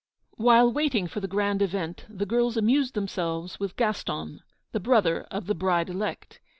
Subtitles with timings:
[0.37, 4.39] While waiting for the grand event, the girls amused themselves with Gaston,
[4.71, 6.39] the brother of the bride elect.